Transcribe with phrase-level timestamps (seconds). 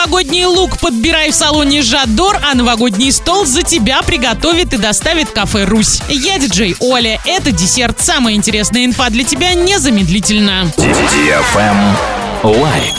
[0.00, 5.64] новогодний лук подбирай в салоне Жадор, а новогодний стол за тебя приготовит и доставит кафе
[5.64, 6.00] «Русь».
[6.08, 7.20] Я диджей Оля.
[7.26, 8.00] Это десерт.
[8.00, 10.72] Самая интересная инфа для тебя незамедлительно.
[12.42, 12.94] Лайк.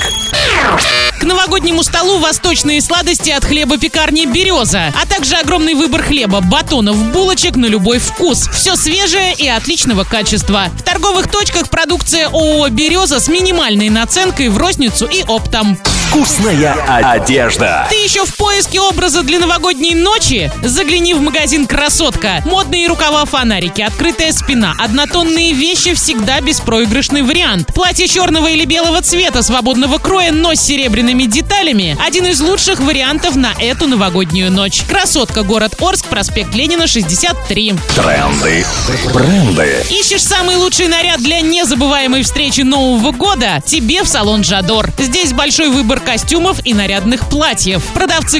[1.19, 6.97] К новогоднему столу восточные сладости от хлеба пекарни «Береза», а также огромный выбор хлеба, батонов,
[7.11, 8.47] булочек на любой вкус.
[8.53, 10.65] Все свежее и отличного качества.
[10.77, 15.79] В торговых точках продукция ООО «Береза» с минимальной наценкой в розницу и оптом.
[16.11, 17.87] Вкусная одежда.
[17.89, 20.51] Ты еще в поиске образа для новогодней ночи?
[20.61, 22.43] Загляни в магазин «Красотка».
[22.45, 27.73] Модные рукава-фонарики, открытая спина, однотонные вещи всегда беспроигрышный вариант.
[27.73, 33.37] Платье черного или белого цвета, свободного кроя, но с серебряными деталями– один из лучших вариантов
[33.37, 34.81] на эту новогоднюю ночь.
[34.85, 37.75] «Красотка», город Орск, проспект Ленина, 63.
[37.95, 38.65] Тренды.
[39.13, 39.85] Бренды.
[39.89, 43.63] Ищешь самый лучший наряд для незабываемой встречи Нового года?
[43.65, 44.89] Тебе в салон Жадор.
[44.97, 47.81] Здесь большой выбор костюмов и нарядных платьев.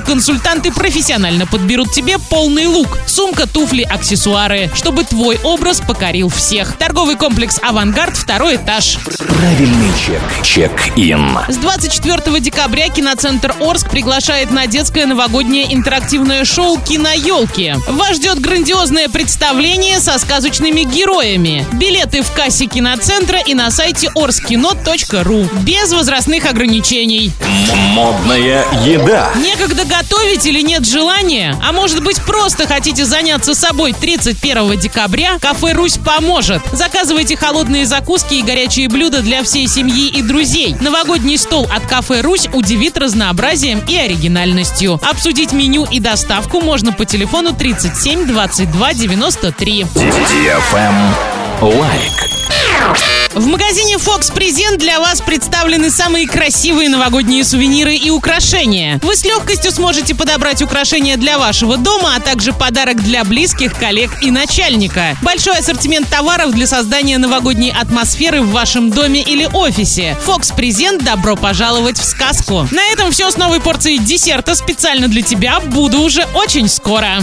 [0.01, 2.98] Продавцы-консультанты профессионально подберут тебе полный лук.
[3.05, 4.70] Сумка, туфли, аксессуары.
[4.73, 6.76] Чтобы твой образ покорил всех.
[6.77, 8.98] Торговый комплекс «Авангард», второй этаж.
[9.17, 10.21] Правильный чек.
[10.43, 11.37] Чек-ин.
[11.48, 17.76] С 24 декабря киноцентр Орск приглашает на детское новогоднее интерактивное шоу «Киноелки».
[17.87, 21.65] Вас ждет грандиозное представление со сказочными героями.
[21.73, 25.63] Билеты в кассе киноцентра и на сайте orskino.ru.
[25.63, 27.31] Без возрастных ограничений.
[27.93, 29.29] Модная еда.
[29.35, 31.55] Некогда готовить или нет желания?
[31.61, 35.37] А может быть просто хотите заняться собой 31 декабря?
[35.39, 36.61] Кафе «Русь» поможет.
[36.71, 40.75] Заказывайте холодные закуски и горячие блюда для всей семьи и друзей.
[40.79, 44.99] Новогодний стол от кафе «Русь» удивит разнообразием и оригинальностью.
[45.03, 49.85] Обсудить меню и доставку можно по телефону 37 22 93.
[51.61, 52.30] Лайк.
[53.34, 58.99] В магазине Fox Презент для вас представлены самые красивые новогодние сувениры и украшения.
[59.01, 64.11] Вы с легкостью сможете подобрать украшения для вашего дома, а также подарок для близких, коллег
[64.22, 65.17] и начальника.
[65.22, 70.17] Большой ассортимент товаров для создания новогодней атмосферы в вашем доме или офисе.
[70.27, 72.67] Fox Презент добро пожаловать в сказку.
[72.71, 75.61] На этом все с новой порцией десерта специально для тебя.
[75.61, 77.19] Буду уже очень скоро.